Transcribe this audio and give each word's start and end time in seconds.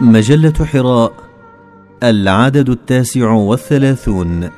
مجلة 0.00 0.52
حراء 0.64 1.12
العدد 2.02 2.70
التاسع 2.70 3.30
والثلاثون. 3.30 4.48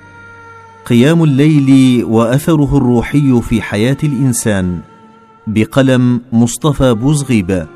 قيام 0.86 1.24
الليل 1.24 2.04
وأثره 2.04 2.76
الروحي 2.76 3.40
في 3.42 3.62
حياة 3.62 3.96
الإنسان 4.04 4.80
بقلم 5.46 6.20
مصطفى 6.32 6.94
بوزغيبة 6.94 7.66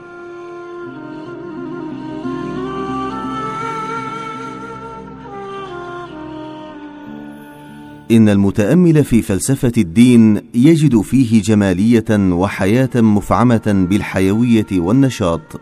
إن 8.11 8.29
المتأمل 8.29 9.05
في 9.05 9.23
فلسفة 9.23 9.73
الدين 9.79 10.43
يجد 10.55 11.01
فيه 11.01 11.43
جمالية 11.43 12.05
وحياة 12.11 12.91
مفعمة 13.01 13.87
بالحيوية 13.91 14.67
والنشاط. 14.73 15.61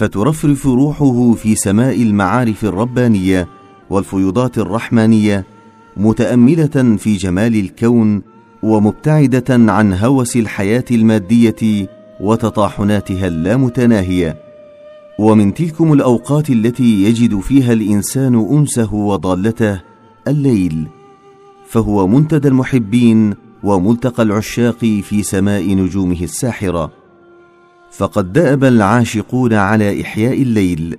فترفرف 0.00 0.66
روحه 0.66 1.32
في 1.32 1.54
سماء 1.54 2.02
المعارف 2.02 2.64
الربانية 2.64 3.48
والفيوضات 3.90 4.58
الرحمانية 4.58 5.44
متأملة 5.96 6.96
في 6.96 7.16
جمال 7.16 7.56
الكون 7.56 8.22
ومبتعدة 8.62 9.72
عن 9.72 9.92
هوس 9.92 10.36
الحياة 10.36 10.84
المادية 10.90 11.88
وتطاحناتها 12.20 13.26
اللامتناهية. 13.26 14.36
ومن 15.18 15.54
تلكم 15.54 15.92
الأوقات 15.92 16.50
التي 16.50 17.04
يجد 17.04 17.40
فيها 17.40 17.72
الإنسان 17.72 18.34
أنسه 18.34 18.94
وضالته 18.94 19.80
الليل 20.28 20.86
فهو 21.66 22.06
منتدى 22.06 22.48
المحبين 22.48 23.34
وملتقى 23.62 24.22
العشاق 24.22 24.78
في 24.78 25.22
سماء 25.22 25.74
نجومه 25.74 26.22
الساحرة. 26.22 26.99
فقد 27.90 28.32
دأب 28.32 28.64
العاشقون 28.64 29.52
على 29.52 30.02
إحياء 30.02 30.42
الليل 30.42 30.96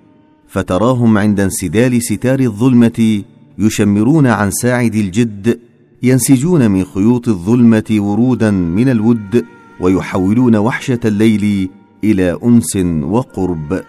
فتراهم 0.47 1.17
عند 1.17 1.39
انسدال 1.39 2.03
ستار 2.03 2.39
الظلمة 2.39 3.23
يشمرون 3.57 4.27
عن 4.27 4.51
ساعد 4.51 4.95
الجد 4.95 5.59
ينسجون 6.03 6.71
من 6.71 6.85
خيوط 6.85 7.27
الظلمة 7.27 7.83
ورودا 7.91 8.51
من 8.51 8.89
الود 8.89 9.45
ويحولون 9.79 10.55
وحشة 10.55 10.99
الليل 11.05 11.69
إلى 12.03 12.37
أنس 12.43 12.75
وقرب. 13.01 13.81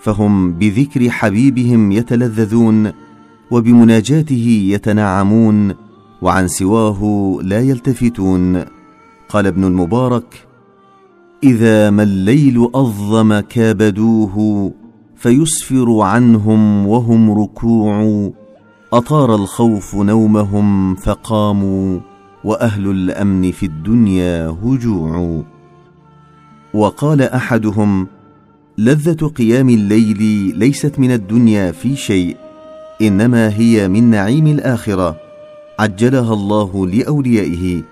فهم 0.00 0.52
بذكر 0.52 1.10
حبيبهم 1.10 1.92
يتلذذون 1.92 2.92
وبمناجاته 3.50 4.68
يتنعمون 4.72 5.74
وعن 6.22 6.48
سواه 6.48 7.38
لا 7.42 7.60
يلتفتون. 7.60 8.64
قال 9.28 9.46
ابن 9.46 9.64
المبارك 9.64 10.47
إذا 11.42 11.90
ما 11.90 12.02
الليل 12.02 12.68
أظلم 12.74 13.40
كابدوه 13.40 14.72
فيسفر 15.16 16.00
عنهم 16.00 16.86
وهم 16.86 17.42
ركوع. 17.42 18.30
أطار 18.92 19.34
الخوف 19.34 19.94
نومهم 19.94 20.94
فقاموا 20.94 22.00
وأهل 22.44 22.90
الأمن 22.90 23.52
في 23.52 23.66
الدنيا 23.66 24.48
هجوع. 24.48 25.42
وقال 26.74 27.22
أحدهم 27.22 28.06
لذة 28.78 29.26
قيام 29.26 29.68
الليل 29.68 30.22
ليست 30.58 30.98
من 30.98 31.12
الدنيا 31.12 31.72
في 31.72 31.96
شيء 31.96 32.36
إنما 33.02 33.48
هي 33.58 33.88
من 33.88 34.10
نعيم 34.10 34.46
الآخرة. 34.46 35.16
عجلها 35.78 36.34
الله 36.34 36.86
لأوليائه. 36.86 37.82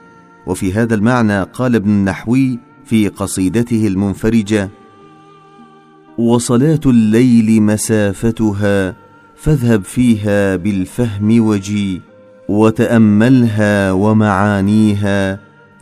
وفي 0.47 0.73
هذا 0.73 0.95
المعنى 0.95 1.43
قال 1.43 1.75
ابن 1.75 1.91
النحوي 1.91 2.66
في 2.87 3.09
قصيدته 3.09 3.87
المنفرجة 3.87 4.71
وصلاة 6.19 6.81
الليل 6.87 7.63
مسافتها 7.63 8.97
فاذهب 9.37 9.85
فيها 9.85 10.57
بالفهم 10.57 11.47
وجي 11.47 12.01
وتأملها 12.49 13.93
ومعانيها 13.93 15.41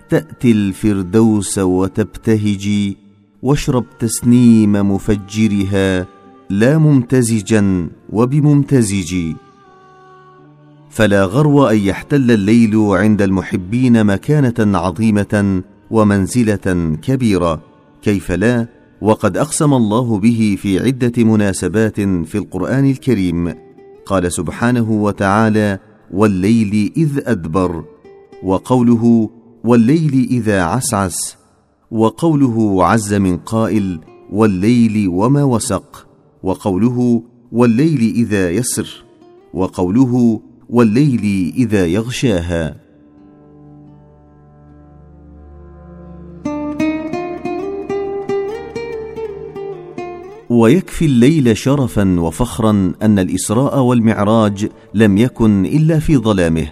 تأتي 0.08 0.52
الفردوس 0.52 1.58
وتبتهجي 1.58 2.96
واشرب 3.42 3.84
تسنيم 3.98 4.72
مفجرها 4.72 6.06
لا 6.50 6.78
ممتزجا 6.78 7.88
وبممتزج 8.10 9.32
فلا 10.90 11.24
غرو 11.24 11.66
أن 11.66 11.78
يحتل 11.78 12.30
الليل 12.30 12.76
عند 12.76 13.22
المحبين 13.22 14.04
مكانة 14.04 14.78
عظيمة 14.78 15.62
ومنزلة 15.94 16.96
كبيرة 17.02 17.62
كيف 18.02 18.32
لا؟ 18.32 18.66
وقد 19.00 19.36
أقسم 19.36 19.74
الله 19.74 20.18
به 20.18 20.56
في 20.58 20.78
عدة 20.86 21.24
مناسبات 21.24 22.00
في 22.00 22.34
القرآن 22.34 22.90
الكريم. 22.90 23.54
قال 24.06 24.32
سبحانه 24.32 24.90
وتعالى 24.90 25.78
والليل 26.10 26.92
إذ 26.96 27.20
أدبر 27.24 27.84
وقوله 28.42 29.30
والليل 29.64 30.28
إذا 30.30 30.62
عسعس 30.62 31.36
وقوله 31.90 32.86
عز 32.86 33.14
من 33.14 33.36
قائل 33.36 34.00
والليل 34.32 35.08
وما 35.08 35.44
وسق 35.44 36.06
وقوله 36.42 37.22
والليل 37.52 38.14
إذا 38.16 38.50
يسر 38.50 39.04
وقوله 39.54 40.40
والليل 40.70 41.52
إذا 41.56 41.86
يغشاها 41.86 42.83
ويكفي 50.54 51.04
الليل 51.04 51.56
شرفا 51.56 52.20
وفخرا 52.20 52.92
أن 53.02 53.18
الإسراء 53.18 53.78
والمعراج 53.78 54.68
لم 54.94 55.18
يكن 55.18 55.66
إلا 55.66 55.98
في 55.98 56.16
ظلامه. 56.16 56.66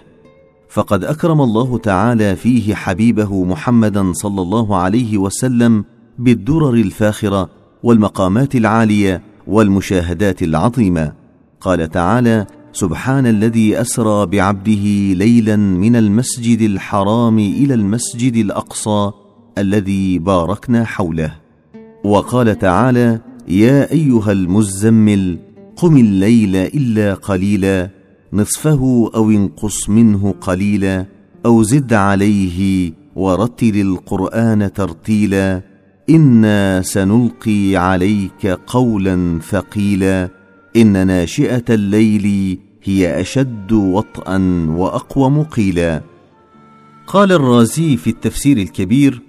فقد 0.69 1.03
أكرم 1.03 1.41
الله 1.41 1.77
تعالى 1.77 2.35
فيه 2.35 2.75
حبيبه 2.75 3.43
محمدا 3.43 4.13
صلى 4.13 4.41
الله 4.41 4.75
عليه 4.77 5.17
وسلم 5.17 5.85
بالدرر 6.19 6.73
الفاخرة 6.73 7.49
والمقامات 7.83 8.55
العالية 8.55 9.21
والمشاهدات 9.47 10.43
العظيمة. 10.43 11.13
قال 11.61 11.91
تعالى 11.91 12.45
سبحان 12.73 13.27
الذي 13.27 13.81
أسرى 13.81 14.25
بعبده 14.25 15.13
ليلا 15.13 15.55
من 15.55 15.95
المسجد 15.95 16.61
الحرام 16.61 17.39
إلى 17.39 17.73
المسجد 17.73 18.35
الأقصى 18.35 19.11
الذي 19.57 20.19
باركنا 20.19 20.85
حوله 20.85 21.35
وقال 22.03 22.59
تعالى 22.59 23.19
يا 23.47 23.91
أيها 23.91 24.31
المزمل 24.31 25.39
قم 25.75 25.97
الليل 25.97 26.55
إلا 26.55 27.13
قليلا 27.13 27.89
نصفه 28.33 29.11
أو 29.15 29.31
انقص 29.31 29.89
منه 29.89 30.35
قليلا 30.41 31.05
أو 31.45 31.63
زد 31.63 31.93
عليه 31.93 32.91
ورتل 33.15 33.81
القرآن 33.81 34.73
ترتيلا 34.73 35.61
إنا 36.09 36.81
سنلقي 36.81 37.75
عليك 37.75 38.47
قولا 38.47 39.39
ثقيلا 39.49 40.29
إن 40.75 41.07
ناشئة 41.07 41.65
الليل 41.69 42.59
هي 42.83 43.21
أشد 43.21 43.71
وطئا 43.71 44.65
واقوم 44.69 45.43
قيلا 45.43 46.01
قال 47.07 47.31
الرازي 47.31 47.97
في 47.97 48.09
التفسير 48.09 48.57
الكبير 48.57 49.21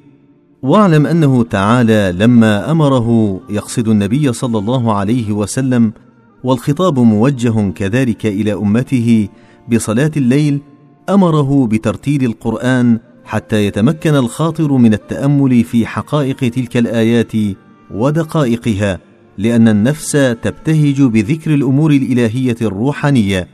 واعلم 0.65 1.07
أنه 1.07 1.43
تعالى 1.43 2.15
لما 2.19 2.71
أمره 2.71 3.41
يقصد 3.51 3.89
النبي 3.89 4.33
صلى 4.33 4.59
الله 4.59 4.95
عليه 4.95 5.33
وسلم 5.33 5.93
والخطاب 6.45 6.99
موجه 6.99 7.71
كذلك 7.71 8.27
إلى 8.27 8.53
أمته 8.53 9.29
بصلاة 9.73 10.11
الليل 10.17 10.61
أمره 11.09 11.67
بترتيل 11.67 12.25
القرآن 12.25 12.99
حتى 13.25 13.67
يتمكن 13.67 14.15
الخاطر 14.15 14.73
من 14.73 14.95
التأمل 14.95 15.65
في 15.65 15.87
حقائق 15.87 16.37
تلك 16.37 16.77
الآيات 16.77 17.33
ودقائقها 17.95 18.99
لأن 19.39 19.69
النفس 19.69 20.13
تبتهج 20.43 21.03
بذكر 21.03 21.55
الأمور 21.55 21.91
الإلهية 21.91 22.57
الروحانية. 22.63 23.49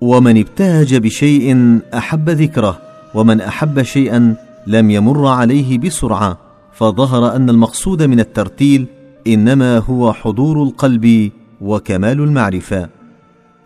ومن 0.00 0.38
ابتهج 0.38 0.94
بشيء 0.94 1.78
أحب 1.94 2.30
ذكره 2.30 2.80
ومن 3.14 3.40
أحب 3.40 3.82
شيئا 3.82 4.47
لم 4.68 4.90
يمر 4.90 5.26
عليه 5.26 5.78
بسرعة 5.78 6.38
فظهر 6.72 7.36
أن 7.36 7.50
المقصود 7.50 8.02
من 8.02 8.20
الترتيل 8.20 8.86
إنما 9.26 9.78
هو 9.78 10.12
حضور 10.12 10.62
القلب 10.62 11.30
وكمال 11.60 12.20
المعرفة. 12.20 12.88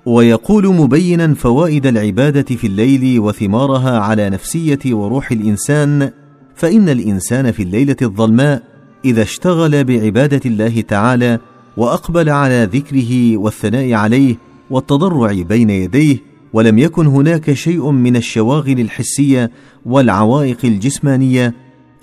ويقول 0.06 0.66
مبينا 0.66 1.34
فوائد 1.34 1.86
العبادة 1.86 2.56
في 2.56 2.66
الليل 2.66 3.20
وثمارها 3.20 3.98
على 3.98 4.30
نفسية 4.30 4.78
وروح 4.86 5.32
الإنسان 5.32 6.10
فإن 6.54 6.88
الإنسان 6.88 7.52
في 7.52 7.62
الليلة 7.62 7.96
الظلماء 8.02 8.62
إذا 9.04 9.22
اشتغل 9.22 9.84
بعبادة 9.84 10.40
الله 10.46 10.80
تعالى 10.80 11.38
وأقبل 11.76 12.28
على 12.28 12.68
ذكره 12.72 13.36
والثناء 13.36 13.92
عليه 13.92 14.36
والتضرع 14.70 15.32
بين 15.32 15.70
يديه 15.70 16.31
ولم 16.52 16.78
يكن 16.78 17.06
هناك 17.06 17.52
شيء 17.52 17.90
من 17.90 18.16
الشواغل 18.16 18.80
الحسية 18.80 19.50
والعوائق 19.86 20.58
الجسمانية 20.64 21.54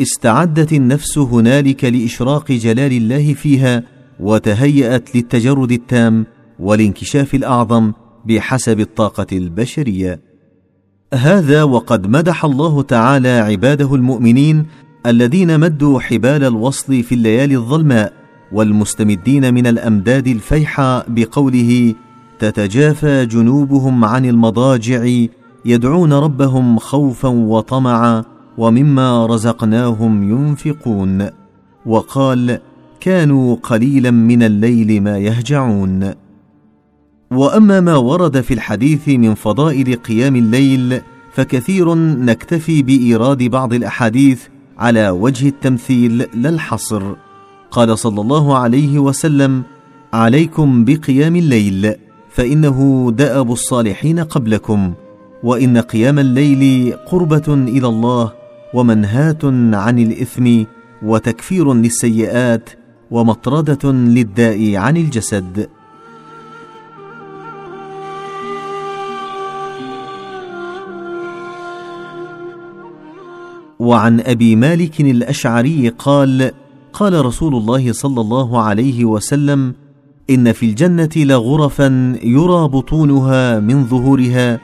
استعدت 0.02 0.74
النفس 0.74 1.18
هنالك 1.18 1.84
لإشراق 1.86 2.52
جلال 2.52 2.92
الله 2.92 3.34
فيها 3.34 3.84
وتهيأت 4.20 5.16
للتجرد 5.16 5.72
التام 5.72 6.26
والانكشاف 6.60 7.36
الأعظم 7.36 7.92
بحسب 8.26 8.80
الطاقة 8.80 9.28
البشرية. 9.32 10.20
هذا 11.14 11.64
وقد 11.64 12.08
مدح 12.08 12.46
الله 12.46 12.82
تعالى 12.82 13.30
عباده 13.30 13.96
المؤمنين 13.96 14.66
الذين 15.06 15.60
مدوا 15.60 16.00
حبال 16.00 16.44
الوصل 16.44 17.04
في 17.04 17.16
الليالي 17.16 17.56
الظلماء 17.56 18.14
والمستمدين 18.52 19.54
من 19.54 19.68
الأمداد 19.68 20.28
الفيحة 20.28 21.06
بقوله 21.08 21.96
تتجافى 22.40 23.26
جنوبهم 23.26 24.06
عن 24.06 24.26
المضاجع 24.26 25.28
يدعون 25.66 26.14
ربهم 26.14 26.78
خوفا 26.78 27.30
وطمعا 27.30 28.24
ومما 28.58 29.26
رزقناهم 29.26 30.32
ينفقون. 30.32 31.30
وقال 31.86 32.60
كانوا 33.00 33.56
قليلا 33.64 34.12
من 34.12 34.44
الليل 34.44 35.04
ما 35.04 35.18
يهجعون. 35.18 36.14
وأما 37.32 37.80
ما 37.80 37.96
ورد 37.96 38.42
في 38.42 38.54
الحديث 38.54 39.10
من 39.10 39.34
فضائل 39.34 39.96
قيام 39.96 40.36
الليل 40.36 41.02
فكثير 41.34 41.96
نكتفي 41.96 42.84
بإيراد 42.84 43.44
بعض 43.44 43.74
الأحاديث 43.74 44.44
على 44.78 45.10
وجه 45.10 45.48
التمثيل 45.48 46.18
لا 46.34 46.50
الحصر. 46.50 47.04
قال 47.72 47.98
صلى 47.98 48.22
الله 48.22 48.58
عليه 48.58 49.00
وسلم 49.00 49.64
عليكم 50.14 50.86
بقيام 50.86 51.36
الليل. 51.36 51.96
فإنه 52.40 53.12
دأب 53.18 53.52
الصالحين 53.52 54.20
قبلكم 54.20 54.94
وإن 55.44 55.78
قيام 55.78 56.20
الليل 56.20 56.94
قربة 57.12 57.54
إلى 57.54 57.88
الله 57.88 58.34
ومنهاة 58.74 59.40
عن 59.74 60.00
الإثم 60.00 60.64
وتكفير 61.04 61.74
للسيئات 61.74 62.70
ومطردة 63.12 63.92
للداء 63.92 64.76
عن 64.76 64.98
الجسد. 64.98 65.70
وعن 73.80 74.20
أبي 74.20 74.56
مالك 74.56 75.02
الأشعري 75.02 75.90
قال 75.90 76.52
قال 76.94 77.26
رسول 77.26 77.56
الله 77.56 77.92
صلى 77.94 78.22
الله 78.22 78.62
عليه 78.62 79.06
وسلم 79.06 79.74
إن 80.30 80.52
في 80.52 80.66
الجنة 80.66 81.10
لغرفا 81.16 82.16
يرى 82.24 82.68
بطونها 82.68 83.60
من 83.60 83.86
ظهورها 83.86 84.60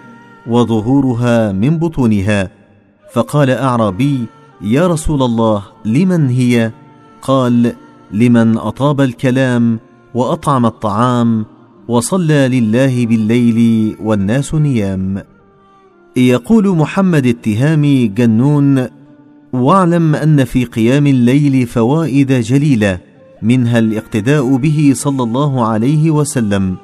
وظهورها 0.47 1.51
من 1.51 1.77
بطونها. 1.77 2.51
فقال 3.13 3.49
أعرابي 3.49 4.25
يا 4.61 4.87
رسول 4.87 5.23
الله 5.23 5.63
لمن 5.85 6.29
هي؟ 6.29 6.71
قال 7.21 7.73
لمن 8.11 8.57
أطاب 8.57 9.01
الكلام 9.01 9.79
وأطعم 10.13 10.65
الطعام 10.65 11.45
وصلى 11.87 12.47
لله 12.47 13.05
بالليل 13.05 13.95
والناس 14.03 14.55
نيام. 14.55 15.23
يقول 16.17 16.67
محمد 16.67 17.25
التهامي 17.25 18.07
جنون 18.07 18.87
واعلم 19.53 20.15
أن 20.15 20.43
في 20.43 20.65
قيام 20.65 21.07
الليل 21.07 21.67
فوائد 21.67 22.31
جليلة. 22.31 23.14
منها 23.41 23.79
الاقتداء 23.79 24.55
به 24.55 24.91
صلى 24.95 25.23
الله 25.23 25.65
عليه 25.65 26.11
وسلم. 26.11 26.75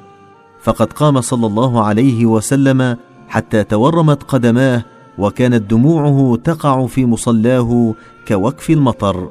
فقد 0.62 0.92
قام 0.92 1.20
صلى 1.20 1.46
الله 1.46 1.84
عليه 1.84 2.26
وسلم 2.26 2.96
حتى 3.28 3.64
تورمت 3.64 4.22
قدماه 4.22 4.84
وكانت 5.18 5.70
دموعه 5.70 6.38
تقع 6.44 6.86
في 6.86 7.06
مصلاه 7.06 7.94
كوكف 8.28 8.70
المطر. 8.70 9.30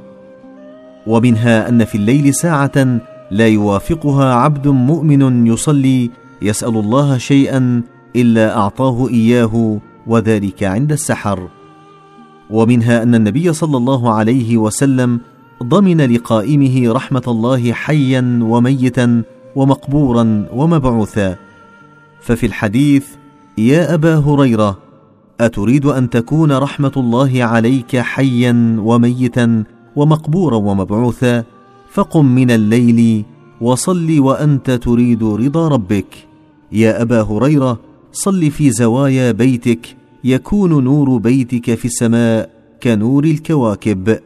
ومنها 1.08 1.70
أن 1.70 1.86
في 1.86 1.96
الليل 1.96 2.34
ساعة 2.34 3.00
لا 3.32 3.48
يوافقها 3.48 4.34
عبد 4.34 4.68
مؤمن 4.68 5.48
يصلي 5.48 6.10
يسأل 6.42 6.78
الله 6.78 7.18
شيئا 7.18 7.82
إلا 8.16 8.58
أعطاه 8.58 9.08
إياه 9.10 9.80
وذلك 10.08 10.64
عند 10.64 10.92
السحر. 10.92 11.50
ومنها 12.50 13.04
أن 13.04 13.16
النبي 13.16 13.54
صلى 13.54 13.78
الله 13.78 14.14
عليه 14.14 14.58
وسلم 14.58 15.20
ضمن 15.62 16.02
لقائمه 16.02 16.94
رحمة 16.94 17.24
الله 17.28 17.74
حيا 17.74 18.40
وميتا 18.42 19.24
ومقبورا 19.56 20.46
ومبعوثا. 20.54 21.38
ففي 22.22 22.46
الحديث 22.46 23.08
يا 23.58 23.94
أبا 23.94 24.16
هريرة 24.16 24.78
أتريد 25.40 25.86
أن 25.86 26.10
تكون 26.10 26.52
رحمة 26.52 26.92
الله 26.98 27.44
عليك 27.44 27.98
حيا 27.98 28.76
وميتا 28.80 29.64
ومقبورا 29.96 30.56
ومبعوثا 30.56 31.44
فقم 31.92 32.26
من 32.26 32.52
الليل 32.52 33.26
وصل 33.62 34.20
وأنت 34.20 34.72
تريد 34.72 35.24
رضا 35.24 35.68
ربك. 35.68 36.28
يا 36.72 37.02
أبا 37.02 37.22
هريرة 37.22 37.80
صل 38.14 38.52
في 38.52 38.72
زوايا 38.72 39.32
بيتك 39.32 39.96
يكون 40.24 40.84
نور 40.84 41.18
بيتك 41.18 41.76
في 41.76 41.86
السماء 41.86 42.50
كنور 42.84 43.24
الكواكب. 43.24 44.20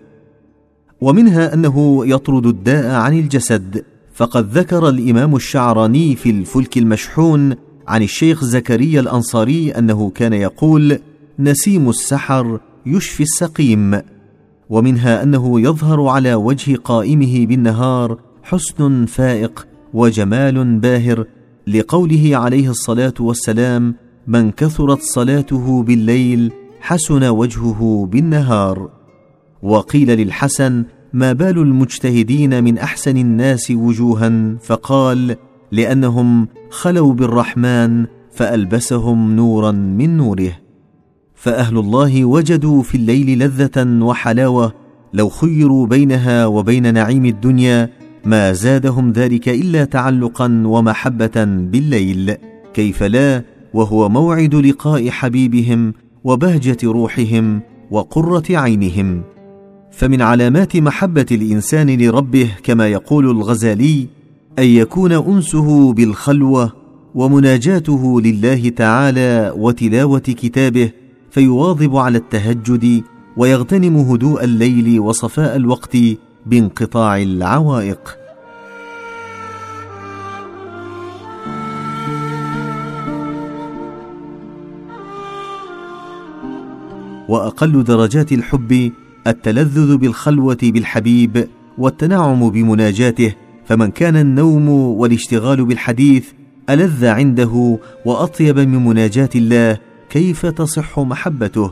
ومنها 1.06 1.54
أنه 1.54 2.06
يطرد 2.06 2.46
الداء 2.46 2.96
عن 2.96 3.20
الجسد. 3.20 3.86
فقد 4.14 4.58
ذكر 4.58 4.90
الإمام 4.90 5.36
الشعراني 5.36 6.16
في 6.16 6.30
الفلك 6.30 6.78
المشحون 6.78 7.56
عن 7.88 8.04
الشيخ 8.04 8.44
زكريا 8.44 9.00
الأنصاري 9.00 9.72
أنه 9.72 10.10
كان 10.10 10.34
يقول 10.34 11.00
نسيم 11.40 11.90
السحر 11.90 12.60
يشفي 12.86 13.24
السقيم 13.24 14.02
ومنها 14.70 15.24
أنه 15.24 15.62
يظهر 15.62 16.08
على 16.08 16.36
وجه 16.36 16.76
قائمه 16.76 17.46
بالنهار 17.46 18.20
حسن 18.44 19.06
فائق 19.06 19.68
وجمال 19.94 20.80
باهر 20.80 21.26
لقوله 21.68 22.30
عليه 22.34 22.70
الصلاة 22.70 23.14
والسلام 23.20 23.96
من 24.28 24.52
كثرت 24.52 25.02
صلاته 25.02 25.84
بالليل 25.84 26.52
حسن 26.80 27.24
وجهه 27.24 28.10
بالنهار 28.12 28.90
وقيل 29.64 30.18
للحسن 30.18 30.84
ما 31.16 31.34
بال 31.34 31.58
المجتهدين 31.58 32.64
من 32.64 32.78
أحسن 32.78 33.18
الناس 33.18 33.72
وجوها؟ 33.72 34.58
فقال 34.64 35.36
لأنهم 35.72 36.48
خلوا 36.70 37.14
بالرحمن 37.14 38.06
فألبسهم 38.32 39.36
نورا 39.36 39.72
من 39.72 40.18
نوره. 40.18 40.52
فأهل 41.36 41.78
الله 41.78 42.26
وجدوا 42.26 42.84
في 42.84 42.96
الليل 42.96 43.40
لذة 43.40 44.04
وحلاوة 44.04 44.74
لو 45.14 45.30
خيروا 45.30 45.88
بينها 45.88 46.46
وبين 46.46 46.94
نعيم 46.94 47.26
الدنيا 47.26 47.90
ما 48.26 48.54
زادهم 48.54 49.12
ذلك 49.12 49.50
إلا 49.50 49.86
تعلقا 49.86 50.64
ومحبة 50.66 51.44
بالليل. 51.46 52.36
كيف 52.74 53.04
لا؟ 53.04 53.44
وهو 53.74 54.10
موعد 54.10 54.56
لقاء 54.56 55.10
حبيبهم 55.10 55.94
وبهجة 56.24 56.78
روحهم 56.84 57.62
وقرة 57.92 58.44
عينهم. 58.50 59.35
فمن 59.96 60.22
علامات 60.22 60.78
محبة 60.78 61.26
الإنسان 61.32 62.02
لربه 62.02 62.50
كما 62.64 62.88
يقول 62.88 63.30
الغزالي 63.30 64.08
أن 64.60 64.64
يكون 64.64 65.12
أنسه 65.12 65.94
بالخلوة 65.94 66.72
ومناجاته 67.16 68.22
لله 68.22 68.70
تعالى 68.70 69.54
وتلاوة 69.58 70.20
كتابه 70.20 70.92
فيواظب 71.32 71.96
على 71.96 72.18
التهجد 72.18 73.04
ويغتنم 73.38 73.98
هدوء 73.98 74.44
الليل 74.44 75.00
وصفاء 75.00 75.56
الوقت 75.56 75.98
بانقطاع 76.46 77.22
العوائق. 77.22 78.18
وأقل 87.30 87.84
درجات 87.84 88.32
الحب 88.32 88.92
التلذذ 89.28 89.98
بالخلوة 89.98 90.58
بالحبيب 90.64 91.48
والتنعم 91.78 92.50
بمناجاته 92.50 93.36
فمن 93.66 93.92
كان 93.92 94.16
النوم 94.16 94.70
والاشتغال 94.70 95.66
بالحديث 95.66 96.26
ألذ 96.70 97.06
عنده 97.06 97.80
وأطيب 98.06 98.60
من 98.60 98.86
مناجاة 98.86 99.30
الله 99.36 99.78
كيف 100.10 100.46
تصح 100.46 101.00
محبته؟ 101.00 101.72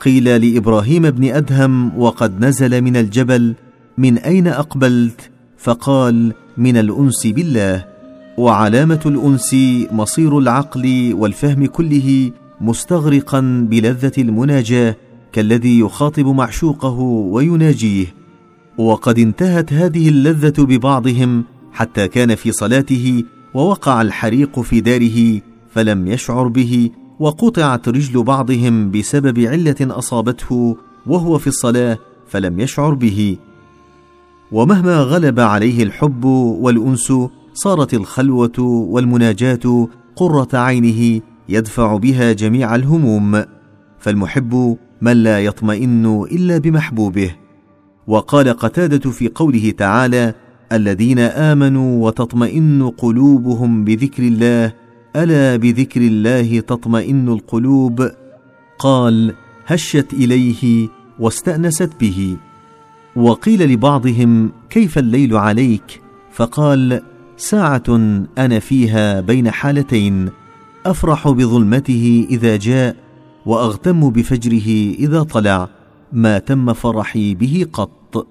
قيل 0.00 0.24
لإبراهيم 0.24 1.10
بن 1.10 1.24
أدهم 1.24 1.98
وقد 1.98 2.44
نزل 2.44 2.82
من 2.82 2.96
الجبل 2.96 3.54
من 3.98 4.18
أين 4.18 4.46
أقبلت؟ 4.46 5.30
فقال 5.58 6.32
من 6.56 6.76
الأنس 6.76 7.26
بالله. 7.26 7.84
وعلامة 8.38 9.00
الأنس 9.06 9.56
مصير 9.92 10.38
العقل 10.38 11.14
والفهم 11.14 11.66
كله 11.66 12.30
مستغرقا 12.60 13.66
بلذة 13.70 14.12
المناجاة 14.18 14.96
كالذي 15.32 15.78
يخاطب 15.78 16.26
معشوقه 16.26 16.98
ويناجيه 17.00 18.14
وقد 18.78 19.18
انتهت 19.18 19.72
هذه 19.72 20.08
اللذة 20.08 20.64
ببعضهم 20.64 21.44
حتى 21.72 22.08
كان 22.08 22.34
في 22.34 22.52
صلاته 22.52 23.24
ووقع 23.54 24.02
الحريق 24.02 24.60
في 24.60 24.80
داره 24.80 25.40
فلم 25.70 26.08
يشعر 26.08 26.48
به 26.48 26.90
وقطعت 27.20 27.88
رجل 27.88 28.22
بعضهم 28.22 28.90
بسبب 28.90 29.38
علة 29.38 29.76
أصابته 29.80 30.76
وهو 31.06 31.38
في 31.38 31.46
الصلاة 31.46 31.98
فلم 32.28 32.60
يشعر 32.60 32.94
به. 32.94 33.36
ومهما 34.52 34.96
غلب 34.96 35.40
عليه 35.40 35.82
الحب 35.82 36.24
والأنس 36.24 37.12
صارت 37.54 37.94
الخلوة 37.94 38.58
والمناجاة 38.58 39.88
قرة 40.16 40.48
عينه 40.52 41.20
يدفع 41.48 41.96
بها 41.96 42.32
جميع 42.32 42.74
الهموم. 42.74 43.44
فالمحب 43.98 44.76
من 45.02 45.12
لا 45.12 45.40
يطمئن 45.40 46.26
إلا 46.32 46.58
بمحبوبه. 46.58 47.34
وقال 48.06 48.48
قتادة 48.48 49.10
في 49.10 49.28
قوله 49.28 49.70
تعالى 49.70 50.34
الذين 50.72 51.18
آمنوا 51.18 52.06
وتطمئن 52.06 52.90
قلوبهم 52.98 53.84
بذكر 53.84 54.22
الله 54.22 54.72
ألا 55.16 55.56
بذكر 55.56 56.00
الله 56.00 56.60
تطمئن 56.60 57.28
القلوب؟ 57.28 58.10
قال 58.78 59.34
هشت 59.66 60.06
إليه 60.12 60.88
واستأنست 61.18 61.90
به. 62.00 62.36
وقيل 63.16 63.72
لبعضهم 63.72 64.52
كيف 64.70 64.98
الليل 64.98 65.36
عليك؟ 65.36 66.00
فقال 66.32 67.02
ساعة 67.36 67.84
أنا 68.38 68.58
فيها 68.58 69.20
بين 69.20 69.50
حالتين 69.50 70.28
أفرح 70.86 71.28
بظلمته 71.28 72.26
إذا 72.30 72.56
جاء 72.56 72.96
وأغتم 73.46 74.10
بفجره 74.10 74.94
إذا 74.98 75.22
طلع 75.22 75.68
ما 76.12 76.38
تم 76.38 76.72
فرحي 76.72 77.34
به 77.34 77.66
قط. 77.72 78.26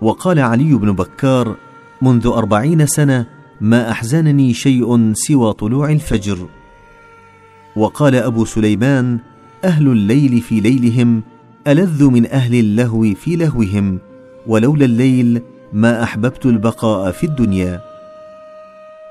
وقال 0.00 0.38
علي 0.38 0.74
بن 0.74 0.92
بكار 0.92 1.56
منذ 2.02 2.26
أربعين 2.26 2.86
سنة 2.86 3.26
ما 3.60 3.90
أحزنني 3.90 4.54
شيء 4.54 5.12
سوى 5.12 5.52
طلوع 5.52 5.90
الفجر. 5.90 6.38
وقال 7.76 8.14
أبو 8.14 8.44
سليمان 8.44 9.18
أهل 9.64 9.88
الليل 9.88 10.40
في 10.40 10.60
ليلهم 10.60 11.22
ألذ 11.66 12.04
من 12.04 12.26
أهل 12.26 12.54
اللهو 12.54 13.14
في 13.14 13.36
لهوهم 13.36 13.98
ولولا 14.46 14.84
الليل 14.84 15.42
ما 15.72 16.02
أحببت 16.02 16.46
البقاء 16.46 17.10
في 17.10 17.24
الدنيا. 17.24 17.80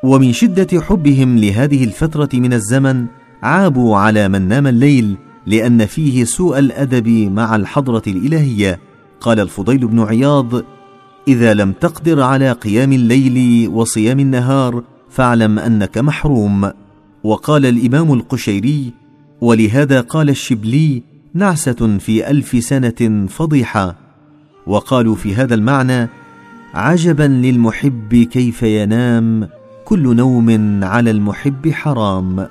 ومن 0.04 0.34
شدة 0.34 0.82
حبهم 0.82 1.38
لهذه 1.38 1.84
الفترة 1.84 2.30
من 2.34 2.54
الزمن 2.54 3.06
عابوا 3.44 3.98
على 3.98 4.28
من 4.30 4.48
نام 4.48 4.68
الليل 4.68 5.18
لأن 5.46 5.86
فيه 5.86 6.24
سوء 6.24 6.60
الأدب 6.60 7.08
مع 7.10 7.56
الحضرة 7.56 8.02
الإلهية. 8.08 8.80
قال 9.22 9.40
الفضيل 9.40 9.88
بن 9.88 10.00
عياض 10.00 10.64
إذا 11.28 11.54
لم 11.54 11.72
تقدر 11.72 12.22
على 12.22 12.52
قيام 12.52 12.94
الليل 12.94 13.68
وصيام 13.70 14.20
النهار 14.20 14.84
فاعلم 15.10 15.60
أنك 15.60 15.98
محروم. 15.98 16.72
وقال 17.24 17.66
الإمام 17.66 18.14
القشيري 18.14 18.94
ولهذا 19.42 20.02
قال 20.02 20.30
الشبلي 20.30 21.04
نعسة 21.34 21.98
في 21.98 22.30
ألف 22.30 22.64
سنة 22.64 23.28
فضيحة. 23.30 23.96
وقالوا 24.68 25.16
في 25.16 25.36
هذا 25.36 25.56
المعنى 25.56 26.10
عجبا 26.74 27.24
للمحب 27.24 28.28
كيف 28.32 28.64
ينام 28.64 29.50
كل 29.86 30.16
نوم 30.16 30.80
على 30.84 31.12
المحب 31.12 31.70
حرام. 31.70 32.48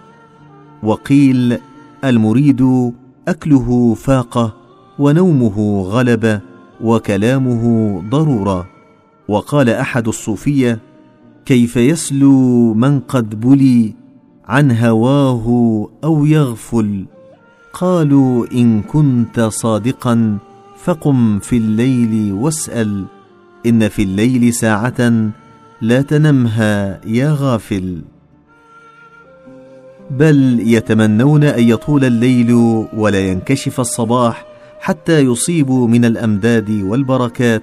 وقيل 0.83 1.59
المريد 2.05 2.93
أكله 3.29 3.95
فاقة 3.95 4.57
ونومه 4.99 5.83
غلبه 5.83 6.41
وكلامه 6.81 8.03
ضرورة. 8.11 8.67
وقال 9.29 9.71
أحد 9.71 10.09
الصوفيه 10.09 10.79
كيف 11.45 11.77
يسلو 11.77 12.75
من 12.75 13.01
قد 13.01 13.41
بلي 13.41 13.95
عن 14.45 14.73
هواه 14.73 15.47
أو 16.05 16.27
يغفل؟ 16.27 17.05
قالوا 17.73 18.47
إن 18.53 18.83
كنت 18.83 19.41
صادقا 19.41 20.39
فقم 20.85 21.39
في 21.39 21.57
الليل 21.57 22.33
واسأل 22.33 23.05
إن 23.67 23.89
في 23.89 24.03
الليل 24.03 24.55
ساعة 24.55 25.31
لا 25.81 26.03
تنمها 26.03 27.01
يا 27.07 27.37
غافل. 27.39 28.03
بل 30.11 30.61
يتمنون 30.67 31.45
أن 31.45 31.63
يطول 31.69 32.05
الليل 32.05 32.53
ولا 32.97 33.21
ينكشف 33.31 33.81
الصباح 33.81 34.47
حتى 34.81 35.21
يصيبوا 35.21 35.89
من 35.89 36.05
الأمداد 36.05 36.71
والبركات 36.71 37.63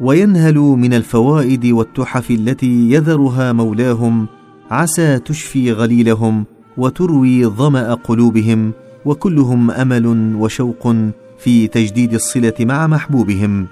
وينهلوا 0.00 0.76
من 0.76 0.94
الفوائد 0.94 1.66
والتحف 1.66 2.30
التي 2.30 2.90
يذرها 2.90 3.52
مولاهم 3.52 4.26
عسى 4.70 5.18
تشفي 5.18 5.72
غليلهم 5.72 6.44
وتروي 6.76 7.46
ظمأ 7.46 7.94
قلوبهم 7.94 8.72
وكلهم 9.04 9.70
أمل 9.70 10.06
وشوق 10.36 10.94
في 11.38 11.66
تجديد 11.66 12.14
الصلة 12.14 12.54
مع 12.60 12.86
محبوبهم. 12.86 13.66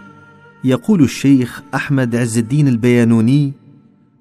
يقول 0.64 1.02
الشيخ 1.02 1.62
أحمد 1.75 2.17
عز 2.17 2.38
الدين 2.38 2.69
البيانوني 2.69 3.52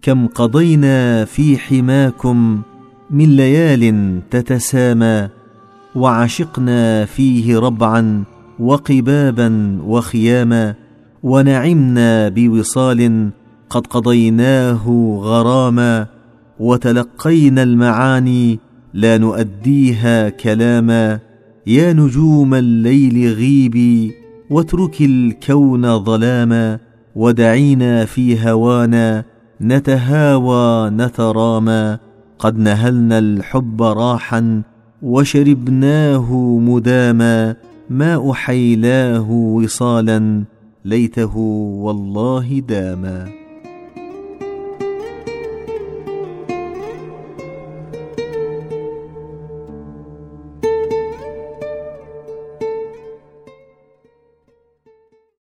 كم 0.01 0.27
قضينا 0.27 1.25
في 1.25 1.58
حماكم 1.58 2.62
من 3.11 3.35
ليال 3.35 4.19
تتسامى 4.29 5.29
وعشقنا 5.95 7.05
فيه 7.05 7.59
ربعا 7.59 8.23
وقبابا 8.59 9.77
وخياما 9.85 10.75
ونعمنا 11.23 12.29
بوصال 12.29 13.29
قد 13.69 13.87
قضيناه 13.87 15.17
غراما 15.21 16.07
وتلقينا 16.59 17.63
المعاني 17.63 18.59
لا 18.93 19.17
نؤديها 19.17 20.29
كلاما 20.29 21.19
يا 21.67 21.93
نجوم 21.93 22.53
الليل 22.53 23.33
غيبي 23.33 24.11
واترك 24.49 25.01
الكون 25.01 26.03
ظلاما 26.03 26.79
ودعينا 27.15 28.05
في 28.05 28.49
هوانا 28.49 29.23
نتهاوى 29.61 30.89
نترامى 30.89 31.97
قد 32.41 32.57
نهلنا 32.57 33.17
الحب 33.19 33.83
راحا 33.83 34.62
وشربناه 35.01 36.33
مداما 36.60 37.55
ما 37.89 38.31
أحيلاه 38.31 39.31
وصالا 39.31 40.43
ليته 40.86 41.38
والله 41.86 42.60
داما 42.60 43.40